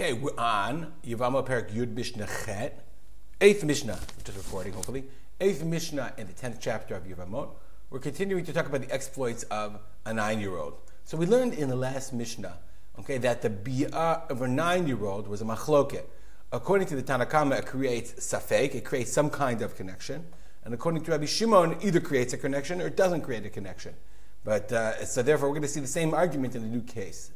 Okay, 0.00 0.14
we're 0.14 0.30
on 0.38 0.94
Yavama 1.04 1.44
Perak 1.44 1.72
Yud 1.72 1.94
Mishnah 1.94 2.26
Chet, 2.46 2.86
eighth 3.42 3.62
Mishnah, 3.64 3.98
which 4.16 4.30
is 4.30 4.34
recording 4.34 4.72
hopefully, 4.72 5.04
eighth 5.42 5.62
Mishnah 5.62 6.14
in 6.16 6.26
the 6.26 6.32
tenth 6.32 6.56
chapter 6.58 6.94
of 6.94 7.04
Yevamot. 7.04 7.50
We're 7.90 7.98
continuing 7.98 8.46
to 8.46 8.52
talk 8.54 8.64
about 8.64 8.80
the 8.80 8.90
exploits 8.90 9.42
of 9.50 9.78
a 10.06 10.14
nine-year-old. 10.14 10.78
So 11.04 11.18
we 11.18 11.26
learned 11.26 11.52
in 11.52 11.68
the 11.68 11.76
last 11.76 12.14
Mishnah, 12.14 12.56
okay, 13.00 13.18
that 13.18 13.42
the 13.42 13.50
bi'ah 13.50 14.26
of 14.30 14.40
a 14.40 14.48
nine-year-old 14.48 15.28
was 15.28 15.42
a 15.42 15.44
machloket. 15.44 16.04
According 16.50 16.86
to 16.86 16.96
the 16.96 17.02
Tanakama, 17.02 17.58
it 17.58 17.66
creates 17.66 18.14
safek, 18.14 18.74
it 18.74 18.86
creates 18.86 19.12
some 19.12 19.28
kind 19.28 19.60
of 19.60 19.76
connection, 19.76 20.24
and 20.64 20.72
according 20.72 21.04
to 21.04 21.10
Rabbi 21.10 21.26
Shimon, 21.26 21.72
it 21.72 21.84
either 21.84 22.00
creates 22.00 22.32
a 22.32 22.38
connection 22.38 22.80
or 22.80 22.86
it 22.86 22.96
doesn't 22.96 23.20
create 23.20 23.44
a 23.44 23.50
connection. 23.50 23.92
But 24.44 24.72
uh, 24.72 25.04
so 25.04 25.22
therefore, 25.22 25.50
we're 25.50 25.56
going 25.56 25.62
to 25.62 25.68
see 25.68 25.80
the 25.80 25.86
same 25.86 26.14
argument 26.14 26.56
in 26.56 26.62
the 26.62 26.68
new 26.68 26.80
case. 26.80 27.32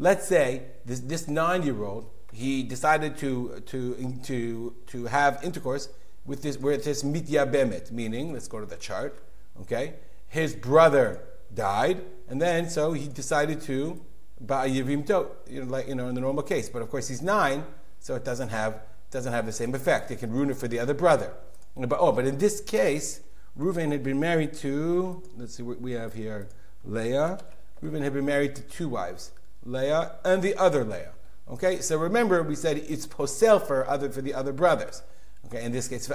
Let's 0.00 0.28
say 0.28 0.62
this, 0.84 1.00
this 1.00 1.28
nine-year-old 1.28 2.10
he 2.32 2.62
decided 2.62 3.16
to 3.18 3.60
to 3.66 4.18
to 4.24 4.74
to 4.86 5.06
have 5.06 5.42
intercourse 5.42 5.88
with 6.26 6.42
this 6.42 6.58
with 6.58 6.84
this 6.84 7.02
mitya 7.02 7.46
bemet, 7.46 7.90
meaning 7.90 8.32
let's 8.32 8.48
go 8.48 8.60
to 8.60 8.66
the 8.66 8.76
chart. 8.76 9.22
Okay, 9.62 9.94
his 10.28 10.54
brother 10.54 11.20
died, 11.54 12.02
and 12.28 12.40
then 12.40 12.68
so 12.68 12.92
he 12.92 13.08
decided 13.08 13.60
to 13.62 14.00
ba'ayivim 14.44 15.06
to, 15.06 15.26
you 15.50 15.64
know, 15.64 15.70
like 15.70 15.88
you 15.88 15.94
know 15.94 16.08
in 16.08 16.14
the 16.14 16.20
normal 16.20 16.42
case. 16.42 16.68
But 16.68 16.82
of 16.82 16.90
course 16.90 17.08
he's 17.08 17.22
nine, 17.22 17.64
so 17.98 18.14
it 18.14 18.24
doesn't 18.24 18.50
have 18.50 18.82
doesn't 19.10 19.32
have 19.32 19.46
the 19.46 19.52
same 19.52 19.74
effect. 19.74 20.10
It 20.10 20.16
can 20.16 20.30
ruin 20.30 20.50
it 20.50 20.56
for 20.56 20.68
the 20.68 20.78
other 20.78 20.94
brother. 20.94 21.32
But 21.76 21.98
oh, 21.98 22.12
but 22.12 22.26
in 22.26 22.38
this 22.38 22.60
case, 22.60 23.20
Reuven 23.56 23.92
had 23.92 24.02
been 24.02 24.20
married 24.20 24.54
to 24.54 25.22
let's 25.36 25.54
see 25.54 25.62
what 25.62 25.80
we 25.80 25.92
have 25.92 26.14
here. 26.14 26.48
Leah. 26.84 27.38
Reuben 27.80 28.02
had 28.02 28.12
been 28.12 28.26
married 28.26 28.56
to 28.56 28.62
two 28.62 28.88
wives, 28.88 29.30
Leah 29.64 30.16
and 30.24 30.42
the 30.42 30.56
other 30.56 30.84
Leah. 30.84 31.12
Okay, 31.50 31.80
so 31.80 31.96
remember 31.96 32.42
we 32.42 32.54
said 32.54 32.76
it's 32.76 33.06
posel 33.06 33.64
for 33.64 33.88
other 33.88 34.10
for 34.10 34.20
the 34.20 34.34
other 34.34 34.52
brothers. 34.52 35.02
Okay, 35.46 35.64
in 35.64 35.72
this 35.72 35.88
case, 35.88 36.10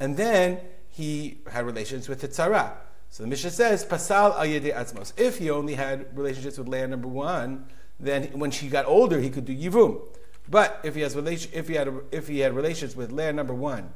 and 0.00 0.16
then 0.16 0.60
he 0.88 1.38
had 1.50 1.66
relations 1.66 2.08
with 2.08 2.20
the 2.20 2.28
tzara. 2.28 2.72
So 3.10 3.22
the 3.22 3.28
Mishnah 3.28 3.50
says 3.50 3.84
pasal 3.84 4.34
al 4.34 4.46
atzmos. 4.46 5.12
If 5.16 5.38
he 5.38 5.50
only 5.50 5.74
had 5.74 6.16
relationships 6.16 6.58
with 6.58 6.68
Leah 6.68 6.88
number 6.88 7.06
one, 7.06 7.66
then 8.00 8.24
when 8.38 8.50
she 8.50 8.68
got 8.68 8.86
older, 8.86 9.20
he 9.20 9.30
could 9.30 9.44
do 9.44 9.54
yivum. 9.54 10.00
But 10.48 10.80
if 10.82 10.94
he 10.94 11.02
has 11.02 11.14
relation, 11.14 11.50
if 11.54 11.68
he 11.68 11.74
had 11.74 11.92
if 12.10 12.26
he 12.28 12.40
had 12.40 12.56
relations 12.56 12.96
with 12.96 13.12
Leah 13.12 13.32
number 13.32 13.54
one 13.54 13.92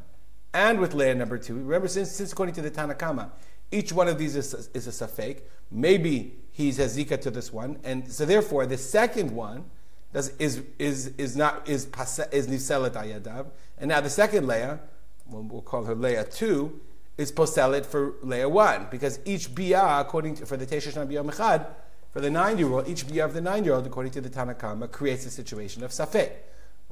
and 0.52 0.80
with 0.80 0.94
Leah 0.94 1.14
number 1.14 1.38
two, 1.38 1.54
remember 1.54 1.88
since 1.88 2.10
since 2.10 2.32
according 2.32 2.54
to 2.56 2.62
the 2.62 2.70
Tanakama, 2.70 3.30
each 3.70 3.92
one 3.92 4.08
of 4.08 4.18
these 4.18 4.36
is, 4.36 4.68
is 4.74 4.86
a 4.86 4.90
safek. 5.06 5.42
Maybe 5.70 6.34
he's 6.50 6.78
a 6.78 6.86
zika 6.86 7.20
to 7.20 7.30
this 7.30 7.52
one, 7.52 7.78
and 7.84 8.10
so 8.10 8.24
therefore 8.24 8.66
the 8.66 8.78
second 8.78 9.30
one 9.30 9.64
does, 10.12 10.30
is 10.38 10.62
is 10.78 11.08
is 11.18 11.36
not 11.36 11.68
is 11.68 11.86
is 12.32 12.48
niselet 12.48 12.92
ayadav, 12.92 13.46
and 13.78 13.88
now 13.88 14.00
the 14.00 14.10
second 14.10 14.46
Leah, 14.46 14.80
well, 15.28 15.62
call 15.62 15.84
her 15.84 15.94
Leah 15.94 16.24
two, 16.24 16.80
is 17.16 17.30
poselet 17.30 17.86
for 17.86 18.14
Leah 18.22 18.48
one 18.48 18.88
because 18.90 19.20
each 19.24 19.54
bia 19.54 20.00
according 20.00 20.34
to 20.36 20.46
for 20.46 20.56
the 20.56 20.66
Tesha 20.66 20.92
Biyam 21.06 21.30
Echad, 21.30 21.66
for 22.10 22.20
the 22.20 22.30
nine 22.30 22.58
year 22.58 22.72
old, 22.72 22.88
each 22.88 23.06
bia 23.06 23.24
of 23.24 23.34
the 23.34 23.40
nine 23.40 23.64
year 23.64 23.74
old 23.74 23.86
according 23.86 24.12
to 24.12 24.20
the 24.20 24.30
Tanakama 24.30 24.90
creates 24.90 25.24
a 25.26 25.30
situation 25.30 25.84
of 25.84 25.92
safek. 25.92 26.32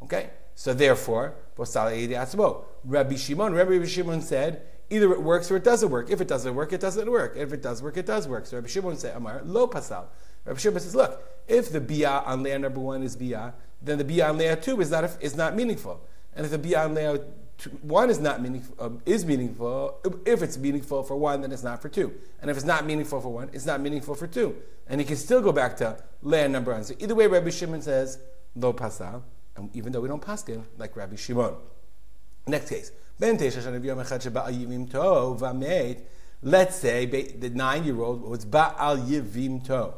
Okay, 0.03 0.31
so 0.55 0.75
therefore, 0.75 1.35
Rabbi 2.85 3.17
Shimon, 3.17 3.53
Rabbi 3.55 3.85
Shimon 3.85 4.23
said 4.23 4.63
Either 4.91 5.13
it 5.13 5.23
works 5.23 5.51
or 5.51 5.57
it 5.57 5.65
doesn't 5.65 5.91
work. 5.91 6.11
If 6.11 6.21
it 6.21 6.29
doesn't 6.29 6.55
work, 6.55 6.73
it 6.73 6.81
doesn't 6.81 7.11
work. 7.11 7.35
If 7.37 7.53
it 7.53 7.63
does 7.63 7.83
work, 7.83 7.97
it 7.97 8.07
does 8.07 8.27
work. 8.27 8.47
So 8.47 8.57
Rabbi 8.57 8.69
Shimon 8.69 8.97
said, 8.97 9.17
Amar, 9.17 9.43
lo 9.45 9.67
pasal. 9.69 10.07
Rabbi 10.47 10.59
Shimon 10.59 10.81
says, 10.81 10.95
look, 10.95 11.23
if 11.47 11.71
the 11.71 11.81
bia 11.81 12.23
on 12.25 12.43
Leah 12.43 12.59
number 12.59 12.81
one 12.81 13.03
is 13.03 13.15
bia, 13.15 13.55
then 13.83 13.99
the 13.99 14.05
bia 14.05 14.29
on 14.29 14.39
Leah 14.39 14.57
two 14.57 14.81
is 14.81 14.91
not, 14.91 15.05
is 15.21 15.37
not 15.37 15.55
meaningful. 15.55 16.01
And 16.35 16.47
if 16.47 16.53
the 16.53 16.59
bia 16.59 16.85
on 16.85 16.95
Leah 16.95 17.21
one 17.83 18.09
is 18.09 18.19
not 18.19 18.41
meaningful, 18.41 18.75
um, 18.79 19.03
is 19.05 19.27
meaningful, 19.27 19.99
if 20.25 20.43
it's 20.43 20.57
meaningful 20.57 21.03
for 21.03 21.17
one, 21.17 21.43
then 21.43 21.53
it's 21.53 21.65
not 21.65 21.83
for 21.83 21.89
two. 21.89 22.15
And 22.41 22.51
if 22.51 22.57
it's 22.57 22.65
not 22.65 22.87
meaningful 22.87 23.21
for 23.21 23.31
one, 23.31 23.51
it's 23.53 23.67
not 23.67 23.81
meaningful 23.81 24.15
for 24.15 24.27
two. 24.27 24.57
And 24.87 25.01
he 25.01 25.07
can 25.07 25.17
still 25.17 25.43
go 25.43 25.53
back 25.53 25.77
to 25.79 26.03
Leah 26.23 26.49
number 26.49 26.73
one. 26.73 26.85
So 26.85 26.95
either 26.99 27.15
way, 27.15 27.27
Rabbi 27.27 27.51
Shimon 27.51 27.83
says, 27.83 28.21
lo 28.55 28.73
pasal, 28.73 29.23
and 29.59 29.77
even 29.77 29.93
though 29.93 30.01
we 30.01 30.09
don't 30.09 30.23
pass 30.23 30.47
him, 30.47 30.65
like 30.79 30.97
Rabbi 30.97 31.17
Shimon. 31.17 31.55
Next 32.47 32.71
case. 32.71 32.93
Let's 33.21 33.55
say 36.77 37.05
the 37.05 37.51
nine-year-old 37.51 38.23
was 38.23 38.47
Ba'al 38.47 39.07
Yivim 39.07 39.65
To. 39.67 39.95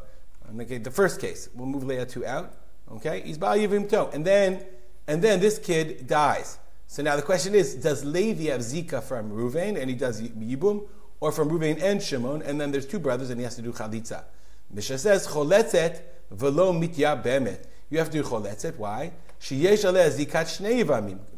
Okay, 0.59 0.79
the 0.79 0.91
first 0.91 1.21
case, 1.21 1.49
we'll 1.55 1.67
move 1.67 1.85
Leah 1.85 2.07
2 2.07 2.27
out. 2.27 2.55
Okay, 2.93 3.23
he's 3.25 3.39
Ba'al 3.39 3.69
Yivim 3.69 3.89
To. 3.91 4.09
And 4.09 4.25
then, 4.25 4.65
and 5.07 5.23
then 5.23 5.39
this 5.39 5.59
kid 5.59 6.07
dies. 6.07 6.59
So 6.87 7.03
now 7.03 7.15
the 7.15 7.23
question 7.23 7.55
is, 7.55 7.77
does 7.77 8.05
Levi 8.05 8.51
have 8.51 8.63
Zika 8.63 9.03
from 9.03 9.31
Ruvain 9.31 9.81
and 9.81 9.89
he 9.89 9.95
does 9.95 10.21
Yibum, 10.23 10.89
or 11.21 11.31
from 11.31 11.51
Ruvain 11.51 11.81
and 11.81 12.03
Shimon, 12.03 12.43
and 12.43 12.61
then 12.61 12.73
there's 12.73 12.87
two 12.87 12.99
brothers 12.99 13.31
and 13.31 13.39
he 13.39 13.45
has 13.45 13.55
to 13.57 13.63
do 13.63 13.73
Chalitza? 13.73 14.25
Mishnah 14.73 14.99
says, 14.99 15.27
Choletzet 15.27 16.01
velo 16.31 16.73
mitya 16.73 17.21
bemet. 17.23 17.67
You 17.91 17.99
have 17.99 18.11
to 18.11 18.23
do 18.23 18.25
choletzet. 18.27 18.77
Why? 18.77 19.13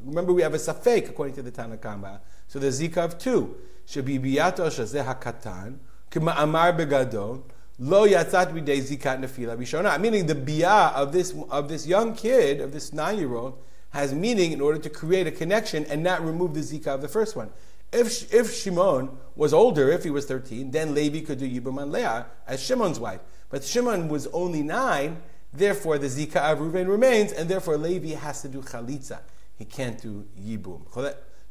Remember, 0.05 0.33
we 0.33 0.43
have 0.43 0.55
a 0.55 0.59
safek 0.59 1.09
according 1.09 1.35
to 1.37 1.43
the 1.43 1.53
Tanakama. 1.53 2.21
So 2.49 2.59
the 2.59 2.69
zika 2.69 2.99
of 2.99 3.19
two. 3.19 3.57
Shebibiyato 3.87 4.67
shazeh 4.67 5.05
hakatan 5.05 5.79
k'ma'amar 6.11 6.77
begadol 6.79 7.43
lo 7.79 8.07
yatzat 8.07 8.53
b'dei 8.53 8.81
zikat 8.81 9.21
nefila 9.21 9.57
bishona. 9.57 10.01
Meaning 10.01 10.27
the 10.27 10.35
biyah 10.35 10.93
of 10.95 11.13
this 11.13 11.35
of 11.51 11.69
this 11.69 11.87
young 11.87 12.15
kid 12.15 12.61
of 12.61 12.73
this 12.73 12.93
nine 12.93 13.19
year 13.19 13.35
old 13.35 13.59
has 13.91 14.15
meaning 14.15 14.53
in 14.53 14.61
order 14.61 14.79
to 14.79 14.91
create 14.91 15.27
a 15.27 15.31
connection 15.31 15.85
and 15.87 16.03
not 16.03 16.25
remove 16.25 16.55
the 16.55 16.61
zika 16.61 16.89
of 16.89 17.03
the 17.03 17.09
first 17.09 17.37
one. 17.37 17.51
If, 17.93 18.33
if 18.33 18.55
Shimon 18.55 19.11
was 19.37 19.53
older, 19.53 19.91
if 19.91 20.03
he 20.03 20.11
was 20.11 20.25
13, 20.25 20.71
then 20.71 20.95
Levi 20.95 21.21
could 21.21 21.39
do 21.39 21.49
Yibum 21.49 21.81
and 21.81 21.93
Leah 21.93 22.27
as 22.47 22.63
Shimon's 22.63 22.99
wife. 22.99 23.21
But 23.51 23.65
Shimon 23.65 24.09
was 24.09 24.27
only 24.29 24.63
nine, 24.63 25.21
Therefore, 25.53 25.99
the 25.99 26.07
Zika 26.07 26.37
of 26.53 26.59
Reuven 26.59 26.89
remains, 26.89 27.33
and 27.33 27.49
therefore 27.49 27.77
Levi 27.77 28.15
has 28.15 28.43
to 28.43 28.49
do 28.49 28.63
Chalitza. 28.63 29.21
He 29.57 29.65
can't 29.65 30.01
do 30.01 30.27
Yibum. 30.41 30.87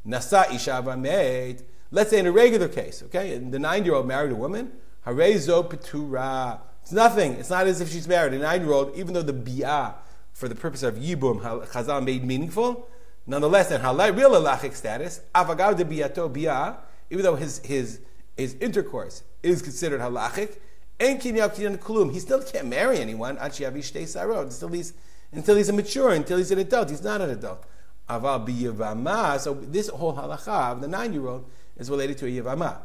Nasa 0.06 0.44
Ishava. 0.46 1.62
Let's 1.90 2.10
say 2.10 2.18
in 2.18 2.26
a 2.26 2.32
regular 2.32 2.68
case, 2.68 3.02
okay, 3.04 3.34
and 3.34 3.52
the 3.52 3.58
nine-year-old 3.58 4.06
married 4.08 4.32
a 4.32 4.34
woman, 4.34 4.72
Harezo 5.06 5.68
Petura. 5.70 6.60
It's 6.82 6.90
nothing. 6.90 7.34
It's 7.34 7.50
not 7.50 7.66
as 7.66 7.80
if 7.80 7.90
she's 7.90 8.08
married. 8.08 8.32
A 8.32 8.38
nine-year-old, 8.38 8.96
even 8.96 9.14
though 9.14 9.22
the 9.22 9.32
Bia, 9.32 9.94
for 10.32 10.48
the 10.48 10.54
purpose 10.54 10.82
of 10.82 10.96
Yibum, 10.96 11.40
Chazal 11.66 12.02
made 12.04 12.24
meaningful, 12.24 12.88
nonetheless, 13.26 13.70
in 13.70 13.82
real 13.82 14.30
halachic 14.30 14.74
status, 14.74 15.20
Avagav 15.34 15.76
de 15.76 15.84
Biato 15.84 16.32
Bia, 16.32 16.78
even 17.10 17.22
though 17.22 17.36
his, 17.36 17.60
his, 17.60 18.00
his 18.36 18.54
intercourse 18.54 19.22
is 19.42 19.62
considered 19.62 20.00
halachic, 20.00 20.56
he 20.98 22.20
still 22.20 22.42
can't 22.42 22.66
marry 22.66 22.98
anyone 22.98 23.38
until 23.38 23.70
he's 23.72 24.92
until 25.32 25.56
he's 25.56 25.68
a 25.68 25.72
mature, 25.72 26.10
until 26.10 26.38
he's 26.38 26.50
an 26.50 26.58
adult. 26.58 26.90
He's 26.90 27.02
not 27.02 27.20
an 27.20 27.30
adult. 27.30 27.64
So 28.08 29.54
this 29.62 29.88
whole 29.88 30.14
halacha 30.14 30.72
of 30.72 30.80
the 30.82 30.88
nine-year-old 30.88 31.50
is 31.78 31.88
related 31.88 32.18
to 32.18 32.26
a 32.26 32.28
yivama. 32.28 32.78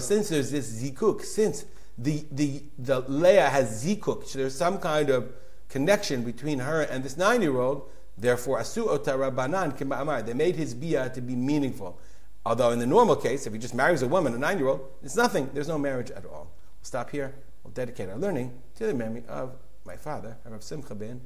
Since 0.00 0.28
there's 0.28 0.50
this 0.50 0.82
zikuk, 0.82 1.22
since 1.22 1.64
the, 1.98 2.24
the, 2.30 2.62
the 2.78 3.00
Leah 3.00 3.48
has 3.48 3.84
zikuk, 3.84 4.26
so 4.26 4.38
there's 4.38 4.54
some 4.56 4.78
kind 4.78 5.10
of 5.10 5.32
connection 5.68 6.22
between 6.22 6.60
her 6.60 6.82
and 6.82 7.02
this 7.02 7.16
nine-year-old, 7.16 7.88
therefore. 8.16 8.62
They 8.62 10.34
made 10.34 10.56
his 10.56 10.74
bia 10.74 11.10
to 11.10 11.20
be 11.20 11.34
meaningful. 11.34 11.98
Although 12.46 12.70
in 12.70 12.78
the 12.78 12.86
normal 12.86 13.16
case, 13.16 13.44
if 13.48 13.52
he 13.52 13.58
just 13.58 13.74
marries 13.74 14.02
a 14.02 14.06
woman, 14.06 14.32
a 14.32 14.38
nine-year-old, 14.38 14.80
it's 15.02 15.16
nothing. 15.16 15.50
There's 15.52 15.66
no 15.66 15.78
marriage 15.78 16.12
at 16.12 16.24
all. 16.24 16.52
We'll 16.78 16.84
stop 16.84 17.10
here. 17.10 17.34
We'll 17.64 17.72
dedicate 17.72 18.08
our 18.08 18.16
learning 18.16 18.62
to 18.76 18.86
the 18.86 18.94
memory 18.94 19.24
of 19.28 19.56
my 19.84 19.96
father, 19.96 20.36
Rav 20.44 20.62
Simcha 20.62 20.94
ben 20.94 21.22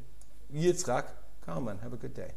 Yitzchak 0.50 1.08
Kalman. 1.44 1.78
Have 1.82 1.92
a 1.92 1.98
good 1.98 2.14
day. 2.14 2.30